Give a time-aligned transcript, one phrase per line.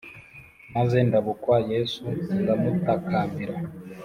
[0.75, 2.03] Maze ndabukwa yesu
[2.41, 3.55] ndamutakambira